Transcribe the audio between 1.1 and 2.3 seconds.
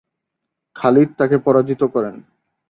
তাকে পরাজিত করেন।